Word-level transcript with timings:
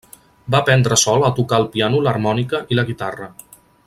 Va 0.53 0.61
aprendre 0.63 0.97
sol 1.01 1.25
a 1.27 1.31
tocar 1.39 1.59
el 1.65 1.69
piano 1.75 2.01
l'harmònica 2.07 2.63
i 2.75 2.79
la 2.81 2.87
guitarra. 2.89 3.29